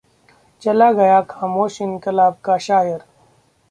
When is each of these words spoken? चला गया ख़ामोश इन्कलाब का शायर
चला 0.61 0.91
गया 0.91 1.21
ख़ामोश 1.29 1.81
इन्कलाब 1.81 2.37
का 2.45 2.57
शायर 2.67 3.03